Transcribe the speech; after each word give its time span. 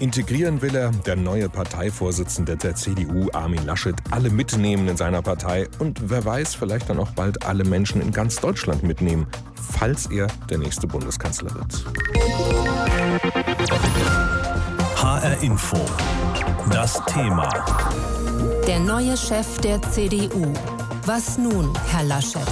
Integrieren 0.00 0.60
will 0.60 0.74
er, 0.74 0.90
der 0.90 1.14
neue 1.14 1.48
Parteivorsitzende 1.48 2.56
der 2.56 2.74
CDU, 2.74 3.28
Armin 3.32 3.64
Laschet, 3.64 3.94
alle 4.10 4.28
mitnehmen 4.28 4.88
in 4.88 4.96
seiner 4.96 5.22
Partei 5.22 5.68
und 5.78 6.10
wer 6.10 6.24
weiß, 6.24 6.56
vielleicht 6.56 6.90
dann 6.90 6.98
auch 6.98 7.12
bald 7.12 7.46
alle 7.46 7.62
Menschen 7.62 8.00
in 8.00 8.10
ganz 8.10 8.40
Deutschland 8.40 8.82
mitnehmen, 8.82 9.28
falls 9.54 10.06
er 10.06 10.26
der 10.50 10.58
nächste 10.58 10.88
Bundeskanzler 10.88 11.54
wird. 11.54 11.84
HR 14.96 15.40
Info. 15.42 15.78
Das 16.72 17.00
Thema. 17.06 17.48
Der 18.66 18.80
neue 18.80 19.16
Chef 19.16 19.58
der 19.58 19.80
CDU. 19.80 20.52
Was 21.06 21.38
nun, 21.38 21.72
Herr 21.86 22.02
Laschet? 22.02 22.42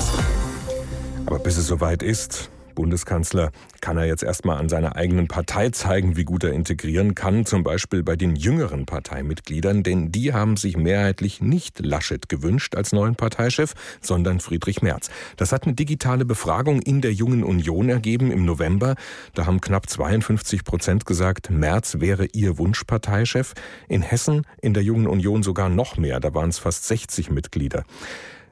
Aber 1.26 1.40
bis 1.40 1.56
es 1.56 1.66
soweit 1.66 2.04
ist, 2.04 2.51
Bundeskanzler 2.74 3.50
kann 3.80 3.96
er 3.96 4.04
jetzt 4.06 4.22
erstmal 4.22 4.58
an 4.58 4.68
seiner 4.68 4.96
eigenen 4.96 5.28
Partei 5.28 5.70
zeigen, 5.70 6.16
wie 6.16 6.24
gut 6.24 6.44
er 6.44 6.52
integrieren 6.52 7.14
kann, 7.14 7.46
zum 7.46 7.64
Beispiel 7.64 8.02
bei 8.02 8.16
den 8.16 8.36
jüngeren 8.36 8.86
Parteimitgliedern, 8.86 9.82
denn 9.82 10.12
die 10.12 10.32
haben 10.32 10.56
sich 10.56 10.76
mehrheitlich 10.76 11.40
nicht 11.40 11.80
Laschet 11.80 12.28
gewünscht 12.28 12.74
als 12.74 12.92
neuen 12.92 13.16
Parteichef, 13.16 13.74
sondern 14.00 14.40
Friedrich 14.40 14.82
Merz. 14.82 15.10
Das 15.36 15.52
hat 15.52 15.64
eine 15.64 15.74
digitale 15.74 16.24
Befragung 16.24 16.80
in 16.82 17.00
der 17.00 17.12
Jungen 17.12 17.44
Union 17.44 17.88
ergeben 17.88 18.30
im 18.30 18.44
November. 18.44 18.94
Da 19.34 19.46
haben 19.46 19.60
knapp 19.60 19.88
52 19.88 20.64
Prozent 20.64 21.06
gesagt, 21.06 21.50
Merz 21.50 22.00
wäre 22.00 22.26
ihr 22.32 22.58
Wunschparteichef. 22.58 23.54
In 23.88 24.02
Hessen 24.02 24.46
in 24.60 24.74
der 24.74 24.82
Jungen 24.82 25.06
Union 25.06 25.42
sogar 25.42 25.68
noch 25.68 25.96
mehr, 25.96 26.20
da 26.20 26.34
waren 26.34 26.50
es 26.50 26.58
fast 26.58 26.86
60 26.86 27.30
Mitglieder. 27.30 27.84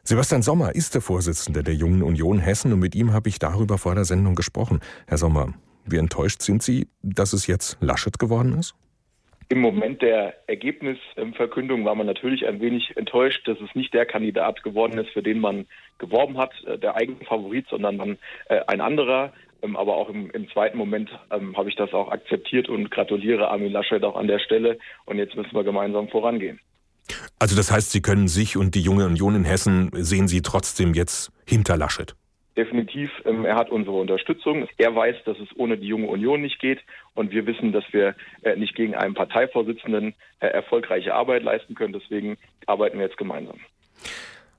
Sebastian 0.02 0.42
Sommer 0.42 0.74
ist 0.74 0.94
der 0.94 1.02
Vorsitzende 1.02 1.62
der 1.62 1.74
Jungen 1.74 2.02
Union 2.02 2.38
Hessen 2.38 2.72
und 2.72 2.80
mit 2.80 2.94
ihm 2.94 3.12
habe 3.12 3.28
ich 3.28 3.38
darüber 3.38 3.76
vor 3.76 3.94
der 3.94 4.04
Sendung 4.04 4.34
gesprochen. 4.34 4.80
Herr 5.06 5.18
Sommer, 5.18 5.52
wie 5.84 5.98
enttäuscht 5.98 6.40
sind 6.40 6.62
Sie, 6.62 6.88
dass 7.02 7.32
es 7.32 7.46
jetzt 7.46 7.76
Laschet 7.80 8.18
geworden 8.18 8.58
ist? 8.58 8.74
Im 9.50 9.60
Moment 9.60 10.00
der 10.00 10.48
Ergebnisverkündung 10.48 11.84
war 11.84 11.94
man 11.96 12.06
natürlich 12.06 12.46
ein 12.46 12.60
wenig 12.60 12.96
enttäuscht, 12.96 13.46
dass 13.46 13.60
es 13.60 13.74
nicht 13.74 13.92
der 13.92 14.06
Kandidat 14.06 14.62
geworden 14.62 14.98
ist, 14.98 15.10
für 15.10 15.22
den 15.22 15.40
man 15.40 15.66
geworben 15.98 16.38
hat, 16.38 16.52
äh, 16.64 16.78
der 16.78 16.96
eigene 16.96 17.24
Favorit, 17.24 17.66
sondern 17.68 17.96
man 17.96 18.18
äh, 18.48 18.60
ein 18.68 18.80
anderer. 18.80 19.32
Ähm, 19.62 19.76
aber 19.76 19.96
auch 19.96 20.08
im, 20.08 20.30
im 20.30 20.48
zweiten 20.50 20.78
Moment 20.78 21.10
ähm, 21.30 21.56
habe 21.56 21.68
ich 21.68 21.76
das 21.76 21.92
auch 21.92 22.10
akzeptiert 22.10 22.68
und 22.68 22.90
gratuliere 22.90 23.48
Armin 23.48 23.72
Laschet 23.72 24.02
auch 24.04 24.16
an 24.16 24.28
der 24.28 24.38
Stelle. 24.38 24.78
Und 25.04 25.18
jetzt 25.18 25.36
müssen 25.36 25.54
wir 25.54 25.64
gemeinsam 25.64 26.08
vorangehen. 26.08 26.60
Also 27.40 27.56
das 27.56 27.72
heißt, 27.72 27.90
Sie 27.90 28.02
können 28.02 28.28
sich 28.28 28.58
und 28.58 28.74
die 28.74 28.82
Junge 28.82 29.06
Union 29.06 29.34
in 29.34 29.44
Hessen 29.44 29.90
sehen 29.94 30.28
Sie 30.28 30.42
trotzdem 30.42 30.92
jetzt 30.92 31.32
hinter 31.46 31.78
Laschet? 31.78 32.14
Definitiv, 32.54 33.10
ähm, 33.24 33.46
er 33.46 33.56
hat 33.56 33.70
unsere 33.70 33.96
Unterstützung. 33.96 34.68
Er 34.76 34.94
weiß, 34.94 35.16
dass 35.24 35.38
es 35.38 35.48
ohne 35.56 35.78
die 35.78 35.86
junge 35.86 36.08
Union 36.08 36.42
nicht 36.42 36.60
geht. 36.60 36.80
Und 37.14 37.30
wir 37.30 37.46
wissen, 37.46 37.72
dass 37.72 37.84
wir 37.92 38.14
äh, 38.42 38.56
nicht 38.56 38.74
gegen 38.74 38.94
einen 38.94 39.14
Parteivorsitzenden 39.14 40.14
äh, 40.40 40.48
erfolgreiche 40.48 41.14
Arbeit 41.14 41.42
leisten 41.42 41.74
können. 41.74 41.94
Deswegen 41.94 42.36
arbeiten 42.66 42.98
wir 42.98 43.06
jetzt 43.06 43.16
gemeinsam. 43.16 43.58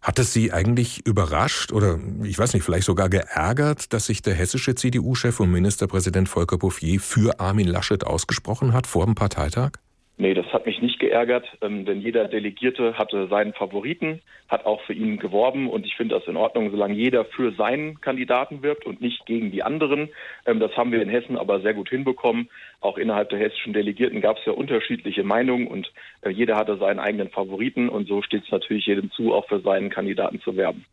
Hat 0.02 0.18
es 0.18 0.34
Sie 0.34 0.52
eigentlich 0.52 1.06
überrascht 1.06 1.72
oder 1.72 2.00
ich 2.24 2.40
weiß 2.40 2.56
nicht, 2.56 2.64
vielleicht 2.64 2.86
sogar 2.88 3.09
geärgert, 3.09 3.94
dass 3.94 4.08
sich 4.08 4.24
der 4.24 4.34
hessische 4.34 4.74
CDU-Chef 4.74 5.40
und 5.40 5.52
Ministerpräsident 5.52 6.28
Volker 6.28 6.58
Bouffier 6.58 7.00
für 7.00 7.40
Armin 7.40 7.68
Laschet 7.68 8.04
ausgesprochen 8.04 8.74
hat 8.74 8.88
vor 8.88 9.06
dem 9.06 9.14
Parteitag? 9.14 9.74
Nee, 10.22 10.36
das 10.36 10.46
hat 10.54 10.68
mich 10.68 10.80
nicht 10.84 11.00
geärgert, 11.00 11.48
ähm, 11.64 11.84
denn 11.84 12.00
jeder 12.00 12.28
Delegierte 12.28 12.96
hatte 12.96 13.26
seinen 13.26 13.54
Favoriten, 13.54 14.22
hat 14.50 14.68
auch 14.68 14.80
für 14.84 14.94
ihn 14.94 15.18
geworben 15.18 15.68
und 15.68 15.84
ich 15.84 15.96
finde 15.96 16.14
das 16.14 16.28
in 16.28 16.38
Ordnung, 16.38 16.70
solange 16.70 16.94
jeder 16.94 17.26
für 17.26 17.54
seinen 17.54 18.00
Kandidaten 18.02 18.62
wirbt 18.62 18.86
und 18.86 19.02
nicht 19.02 19.26
gegen 19.26 19.50
die 19.50 19.64
anderen. 19.64 20.10
Ähm, 20.46 20.60
das 20.60 20.78
haben 20.78 20.92
wir 20.92 21.02
in 21.02 21.10
Hessen 21.10 21.40
aber 21.40 21.62
sehr 21.62 21.74
gut 21.74 21.90
hinbekommen. 21.90 22.50
Auch 22.82 23.00
innerhalb 23.00 23.30
der 23.30 23.40
hessischen 23.40 23.74
Delegierten 23.74 24.22
gab 24.22 24.38
es 24.38 24.46
ja 24.46 24.54
unterschiedliche 24.54 25.24
Meinungen 25.24 25.66
und 25.66 25.92
äh, 26.22 26.30
jeder 26.30 26.56
hatte 26.56 26.78
seinen 26.78 27.00
eigenen 27.00 27.30
Favoriten 27.30 27.90
und 27.90 28.08
so 28.08 28.22
steht 28.22 28.44
es 28.44 28.52
natürlich 28.52 28.86
jedem 28.86 29.10
zu, 29.10 29.34
auch 29.34 29.48
für 29.48 29.62
seinen 29.62 29.90
Kandidaten 29.90 30.40
zu 30.42 30.56
werben. 30.56 30.86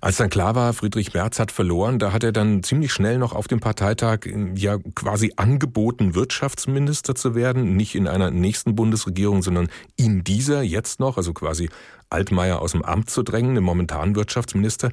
Als 0.00 0.16
dann 0.16 0.30
klar 0.30 0.54
war, 0.54 0.72
Friedrich 0.72 1.14
Merz 1.14 1.38
hat 1.38 1.50
verloren, 1.50 1.98
da 1.98 2.12
hat 2.12 2.22
er 2.22 2.32
dann 2.32 2.62
ziemlich 2.62 2.92
schnell 2.92 3.18
noch 3.18 3.32
auf 3.32 3.48
dem 3.48 3.60
Parteitag 3.60 4.20
ja 4.54 4.78
quasi 4.94 5.32
angeboten, 5.36 6.14
Wirtschaftsminister 6.14 7.14
zu 7.14 7.34
werden, 7.34 7.76
nicht 7.76 7.94
in 7.94 8.08
einer 8.08 8.30
nächsten 8.30 8.76
Bundesregierung, 8.76 9.42
sondern 9.42 9.68
in 9.96 10.24
dieser 10.24 10.62
jetzt 10.62 11.00
noch, 11.00 11.16
also 11.16 11.32
quasi 11.32 11.70
Altmaier 12.10 12.60
aus 12.60 12.72
dem 12.72 12.82
Amt 12.82 13.10
zu 13.10 13.22
drängen, 13.22 13.54
den 13.54 13.64
momentanen 13.64 14.14
Wirtschaftsminister. 14.14 14.92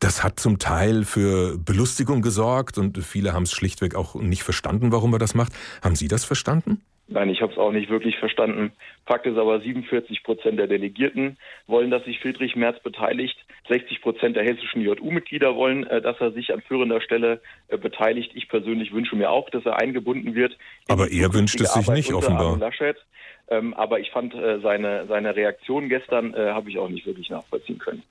Das 0.00 0.24
hat 0.24 0.40
zum 0.40 0.58
Teil 0.58 1.04
für 1.04 1.56
Belustigung 1.58 2.22
gesorgt 2.22 2.76
und 2.76 2.98
viele 2.98 3.32
haben 3.32 3.44
es 3.44 3.52
schlichtweg 3.52 3.94
auch 3.94 4.16
nicht 4.16 4.42
verstanden, 4.42 4.90
warum 4.90 5.12
er 5.12 5.20
das 5.20 5.34
macht. 5.34 5.52
Haben 5.80 5.94
Sie 5.94 6.08
das 6.08 6.24
verstanden? 6.24 6.82
Nein, 7.12 7.28
ich 7.28 7.42
habe 7.42 7.52
es 7.52 7.58
auch 7.58 7.72
nicht 7.72 7.90
wirklich 7.90 8.16
verstanden. 8.18 8.72
Fakt 9.06 9.26
ist 9.26 9.36
aber, 9.36 9.60
47 9.60 10.22
Prozent 10.22 10.58
der 10.58 10.66
Delegierten 10.66 11.36
wollen, 11.66 11.90
dass 11.90 12.04
sich 12.04 12.20
Friedrich 12.20 12.56
Merz 12.56 12.82
beteiligt. 12.82 13.36
60 13.68 14.00
Prozent 14.00 14.36
der 14.36 14.44
hessischen 14.44 14.82
JU-Mitglieder 14.82 15.54
wollen, 15.54 15.86
äh, 15.86 16.00
dass 16.00 16.20
er 16.20 16.32
sich 16.32 16.52
an 16.52 16.62
führender 16.62 17.00
Stelle 17.00 17.40
äh, 17.68 17.76
beteiligt. 17.76 18.32
Ich 18.34 18.48
persönlich 18.48 18.92
wünsche 18.92 19.16
mir 19.16 19.30
auch, 19.30 19.50
dass 19.50 19.64
er 19.66 19.78
eingebunden 19.78 20.34
wird. 20.34 20.56
Aber 20.88 21.10
er 21.10 21.32
wünscht 21.34 21.60
es 21.60 21.74
sich 21.74 21.88
nicht 21.88 22.12
offenbar. 22.12 22.58
Ähm, 23.48 23.74
aber 23.74 24.00
ich 24.00 24.10
fand 24.10 24.34
äh, 24.34 24.60
seine, 24.60 25.06
seine 25.06 25.36
Reaktion 25.36 25.88
gestern 25.88 26.34
habe 26.34 26.70
ich 26.70 26.78
auch 26.78 26.88
nicht 26.88 27.06
wirklich 27.06 27.28
nachvollziehen 27.28 27.78
können. 27.78 28.02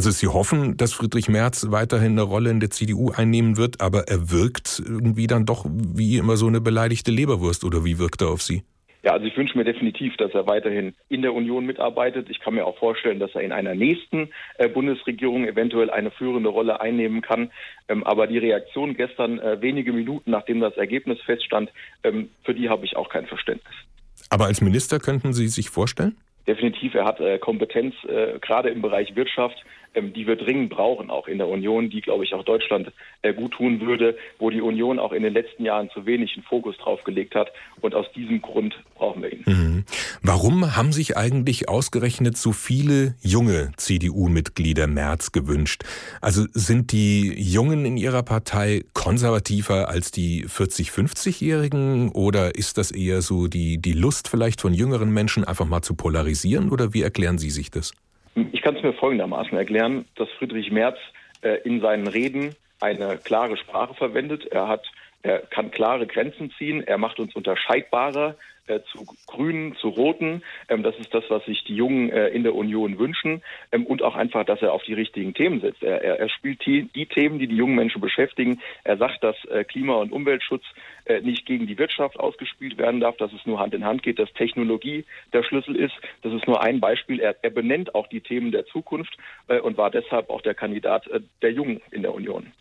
Also 0.00 0.12
Sie 0.12 0.28
hoffen, 0.28 0.78
dass 0.78 0.94
Friedrich 0.94 1.28
Merz 1.28 1.66
weiterhin 1.68 2.12
eine 2.12 2.22
Rolle 2.22 2.48
in 2.48 2.58
der 2.58 2.70
CDU 2.70 3.10
einnehmen 3.10 3.58
wird, 3.58 3.82
aber 3.82 4.08
er 4.08 4.30
wirkt 4.30 4.82
irgendwie 4.82 5.26
dann 5.26 5.44
doch 5.44 5.66
wie 5.68 6.16
immer 6.16 6.38
so 6.38 6.46
eine 6.46 6.62
beleidigte 6.62 7.10
Leberwurst 7.10 7.64
oder 7.64 7.84
wie 7.84 7.98
wirkt 7.98 8.22
er 8.22 8.28
auf 8.28 8.40
Sie? 8.40 8.62
Ja, 9.02 9.12
also 9.12 9.26
ich 9.26 9.36
wünsche 9.36 9.58
mir 9.58 9.64
definitiv, 9.64 10.16
dass 10.16 10.32
er 10.32 10.46
weiterhin 10.46 10.94
in 11.10 11.20
der 11.20 11.34
Union 11.34 11.66
mitarbeitet. 11.66 12.30
Ich 12.30 12.40
kann 12.40 12.54
mir 12.54 12.64
auch 12.64 12.78
vorstellen, 12.78 13.18
dass 13.18 13.34
er 13.34 13.42
in 13.42 13.52
einer 13.52 13.74
nächsten 13.74 14.30
äh, 14.56 14.70
Bundesregierung 14.70 15.46
eventuell 15.46 15.90
eine 15.90 16.10
führende 16.10 16.48
Rolle 16.48 16.80
einnehmen 16.80 17.20
kann. 17.20 17.50
Ähm, 17.86 18.02
aber 18.02 18.26
die 18.26 18.38
Reaktion 18.38 18.94
gestern, 18.94 19.38
äh, 19.38 19.60
wenige 19.60 19.92
Minuten 19.92 20.30
nachdem 20.30 20.60
das 20.60 20.78
Ergebnis 20.78 21.18
feststand, 21.26 21.70
ähm, 22.04 22.30
für 22.44 22.54
die 22.54 22.70
habe 22.70 22.86
ich 22.86 22.96
auch 22.96 23.10
kein 23.10 23.26
Verständnis. 23.26 23.74
Aber 24.30 24.46
als 24.46 24.62
Minister 24.62 24.98
könnten 24.98 25.34
Sie 25.34 25.48
sich 25.48 25.68
vorstellen? 25.68 26.16
Definitiv, 26.50 26.94
er 26.94 27.04
hat 27.04 27.20
äh, 27.20 27.38
Kompetenz 27.38 27.94
äh, 28.08 28.40
gerade 28.40 28.70
im 28.70 28.82
Bereich 28.82 29.14
Wirtschaft, 29.14 29.64
ähm, 29.94 30.12
die 30.12 30.26
wir 30.26 30.34
dringend 30.34 30.70
brauchen, 30.70 31.08
auch 31.08 31.28
in 31.28 31.38
der 31.38 31.46
Union, 31.46 31.90
die, 31.90 32.00
glaube 32.00 32.24
ich, 32.24 32.34
auch 32.34 32.44
Deutschland 32.44 32.90
äh, 33.22 33.32
gut 33.32 33.52
tun 33.52 33.80
würde, 33.80 34.16
wo 34.40 34.50
die 34.50 34.60
Union 34.60 34.98
auch 34.98 35.12
in 35.12 35.22
den 35.22 35.32
letzten 35.32 35.64
Jahren 35.64 35.90
zu 35.90 36.06
wenig 36.06 36.34
einen 36.34 36.42
Fokus 36.42 36.76
drauf 36.78 37.04
gelegt 37.04 37.36
hat. 37.36 37.52
Und 37.80 37.94
aus 37.94 38.06
diesem 38.16 38.42
Grund 38.42 38.74
brauchen 38.96 39.22
wir 39.22 39.32
ihn. 39.32 39.44
Mhm. 39.46 39.84
Warum 40.22 40.76
haben 40.76 40.90
sich 40.90 41.16
eigentlich 41.16 41.68
ausgerechnet 41.68 42.36
so 42.36 42.50
viele 42.50 43.14
junge 43.22 43.70
CDU-Mitglieder 43.76 44.88
März 44.88 45.30
gewünscht? 45.30 45.84
Also 46.20 46.46
sind 46.52 46.90
die 46.90 47.32
Jungen 47.40 47.84
in 47.84 47.96
ihrer 47.96 48.24
Partei 48.24 48.82
konservativer 48.92 49.88
als 49.88 50.10
die 50.10 50.46
40-, 50.46 50.90
50-Jährigen 50.92 52.10
oder 52.10 52.56
ist 52.56 52.76
das 52.76 52.90
eher 52.90 53.22
so 53.22 53.46
die, 53.46 53.78
die 53.78 53.92
Lust 53.92 54.28
vielleicht 54.28 54.60
von 54.60 54.74
jüngeren 54.74 55.12
Menschen 55.12 55.44
einfach 55.44 55.66
mal 55.66 55.82
zu 55.82 55.94
polarisieren 55.94 56.39
oder 56.70 56.94
wie 56.94 57.02
erklären 57.02 57.38
Sie 57.38 57.50
sich 57.50 57.70
das? 57.70 57.92
Ich 58.52 58.62
kann 58.62 58.76
es 58.76 58.82
mir 58.82 58.92
folgendermaßen 58.92 59.56
erklären, 59.56 60.04
dass 60.16 60.28
Friedrich 60.38 60.70
Merz 60.70 60.96
äh, 61.42 61.58
in 61.64 61.80
seinen 61.80 62.06
Reden 62.06 62.54
eine 62.80 63.18
klare 63.18 63.56
Sprache 63.56 63.94
verwendet. 63.94 64.46
Er 64.46 64.68
hat 64.68 64.86
er 65.22 65.40
kann 65.40 65.70
klare 65.70 66.06
Grenzen 66.06 66.50
ziehen. 66.56 66.82
Er 66.86 66.98
macht 66.98 67.18
uns 67.18 67.34
unterscheidbarer 67.34 68.36
äh, 68.70 68.80
zu 68.92 69.04
Grünen, 69.26 69.76
zu 69.76 69.88
Roten. 69.88 70.42
Ähm, 70.68 70.82
das 70.82 70.96
ist 70.98 71.12
das, 71.12 71.24
was 71.28 71.44
sich 71.44 71.64
die 71.64 71.74
Jungen 71.74 72.10
äh, 72.10 72.28
in 72.28 72.42
der 72.42 72.54
Union 72.54 72.98
wünschen. 72.98 73.42
Ähm, 73.72 73.84
und 73.84 74.02
auch 74.02 74.14
einfach, 74.14 74.44
dass 74.44 74.62
er 74.62 74.72
auf 74.72 74.82
die 74.84 74.94
richtigen 74.94 75.34
Themen 75.34 75.60
setzt. 75.60 75.82
Er, 75.82 76.02
er, 76.02 76.20
er 76.20 76.28
spielt 76.28 76.64
die, 76.64 76.84
die, 76.84 77.06
Themen, 77.06 77.38
die 77.38 77.48
die 77.48 77.56
jungen 77.56 77.74
Menschen 77.74 78.00
beschäftigen. 78.00 78.60
Er 78.84 78.96
sagt, 78.96 79.22
dass 79.22 79.36
äh, 79.46 79.64
Klima- 79.64 79.96
und 79.96 80.12
Umweltschutz 80.12 80.64
äh, 81.04 81.20
nicht 81.20 81.46
gegen 81.46 81.66
die 81.66 81.78
Wirtschaft 81.78 82.18
ausgespielt 82.18 82.78
werden 82.78 83.00
darf, 83.00 83.16
dass 83.16 83.32
es 83.32 83.44
nur 83.44 83.58
Hand 83.58 83.74
in 83.74 83.84
Hand 83.84 84.02
geht, 84.02 84.18
dass 84.18 84.32
Technologie 84.32 85.04
der 85.32 85.42
Schlüssel 85.42 85.76
ist. 85.76 85.94
Das 86.22 86.32
ist 86.32 86.46
nur 86.46 86.62
ein 86.62 86.80
Beispiel. 86.80 87.20
Er, 87.20 87.36
er 87.42 87.50
benennt 87.50 87.94
auch 87.94 88.06
die 88.06 88.20
Themen 88.20 88.52
der 88.52 88.66
Zukunft 88.66 89.16
äh, 89.48 89.60
und 89.60 89.76
war 89.76 89.90
deshalb 89.90 90.30
auch 90.30 90.40
der 90.40 90.54
Kandidat 90.54 91.06
äh, 91.08 91.20
der 91.42 91.52
Jungen 91.52 91.80
in 91.90 92.02
der 92.02 92.14
Union. 92.14 92.52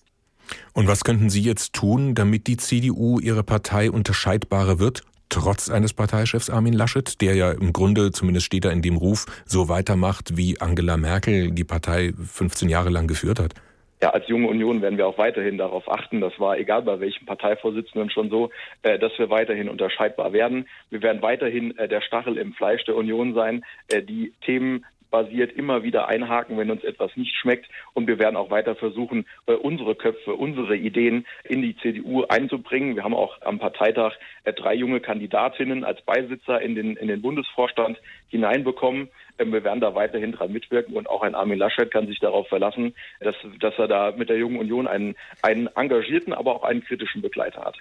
Und 0.79 0.87
was 0.87 1.03
könnten 1.03 1.29
Sie 1.29 1.41
jetzt 1.41 1.73
tun, 1.73 2.15
damit 2.15 2.47
die 2.47 2.55
CDU 2.55 3.19
ihre 3.19 3.43
Partei 3.43 3.91
unterscheidbarer 3.91 4.79
wird? 4.79 5.01
Trotz 5.27 5.69
eines 5.69 5.91
Parteichefs 5.91 6.49
Armin 6.49 6.71
Laschet, 6.71 7.19
der 7.19 7.35
ja 7.35 7.51
im 7.51 7.73
Grunde, 7.73 8.13
zumindest 8.13 8.45
steht 8.45 8.63
er 8.63 8.71
in 8.71 8.81
dem 8.81 8.95
Ruf, 8.95 9.25
so 9.45 9.67
weitermacht, 9.67 10.37
wie 10.37 10.61
Angela 10.61 10.95
Merkel 10.95 11.51
die 11.51 11.65
Partei 11.65 12.13
15 12.13 12.69
Jahre 12.69 12.91
lang 12.91 13.07
geführt 13.07 13.41
hat. 13.41 13.55
Ja, 14.01 14.11
als 14.11 14.29
junge 14.29 14.47
Union 14.47 14.81
werden 14.81 14.97
wir 14.97 15.05
auch 15.05 15.17
weiterhin 15.17 15.57
darauf 15.57 15.91
achten. 15.91 16.21
Das 16.21 16.39
war 16.39 16.57
egal 16.57 16.83
bei 16.83 17.01
welchem 17.01 17.25
Parteivorsitzenden 17.25 18.09
schon 18.09 18.29
so, 18.29 18.49
äh, 18.81 18.97
dass 18.97 19.11
wir 19.17 19.29
weiterhin 19.29 19.67
unterscheidbar 19.67 20.31
werden. 20.31 20.65
Wir 20.91 21.01
werden 21.01 21.21
weiterhin 21.21 21.77
äh, 21.77 21.89
der 21.89 21.99
Stachel 21.99 22.37
im 22.37 22.53
Fleisch 22.53 22.85
der 22.85 22.95
Union 22.95 23.33
sein, 23.33 23.65
äh, 23.89 24.01
die 24.01 24.31
Themen 24.45 24.85
basiert 25.09 25.51
immer 25.53 25.83
wieder 25.83 26.07
einhaken, 26.07 26.57
wenn 26.57 26.71
uns 26.71 26.83
etwas 26.83 27.15
nicht 27.15 27.35
schmeckt. 27.35 27.67
Und 27.93 28.07
wir 28.07 28.19
werden 28.19 28.35
auch 28.35 28.51
weiter 28.51 28.75
versuchen, 28.75 29.25
äh, 29.47 29.53
unsere 29.53 29.95
Köpfe, 29.95 30.33
unsere 30.33 30.75
Ideen 30.75 31.25
in 31.43 31.61
die 31.61 31.75
CDU 31.77 32.23
einzubringen. 32.23 32.95
Wir 32.95 33.03
haben 33.03 33.15
auch 33.15 33.41
am 33.41 33.59
Parteitag 33.59 34.13
äh, 34.43 34.53
drei 34.53 34.73
junge 34.73 34.99
Kandidatinnen 34.99 35.83
als 35.83 36.01
Beisitzer 36.01 36.61
in 36.61 36.75
den, 36.75 36.95
in 36.95 37.07
den 37.07 37.21
Bundesvorstand 37.21 37.99
hineinbekommen. 38.29 39.09
Ähm, 39.37 39.53
wir 39.53 39.63
werden 39.63 39.81
da 39.81 39.95
weiterhin 39.95 40.31
dran 40.31 40.51
mitwirken 40.51 40.95
und 40.95 41.09
auch 41.09 41.21
ein 41.21 41.35
Armin 41.35 41.59
Laschet 41.59 41.91
kann 41.91 42.07
sich 42.07 42.19
darauf 42.19 42.47
verlassen, 42.47 42.93
dass, 43.19 43.35
dass 43.59 43.77
er 43.77 43.87
da 43.87 44.13
mit 44.15 44.29
der 44.29 44.37
Jungen 44.37 44.57
Union 44.57 44.87
einen, 44.87 45.15
einen 45.41 45.67
engagierten, 45.67 46.33
aber 46.33 46.55
auch 46.55 46.63
einen 46.63 46.83
kritischen 46.83 47.21
Begleiter 47.21 47.63
hat. 47.63 47.77